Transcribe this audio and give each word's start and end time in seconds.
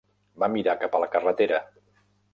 Va 0.43 0.49
mirar 0.53 0.73
cap 0.85 0.97
a 0.97 1.01
la 1.05 1.09
carretera. 1.17 1.61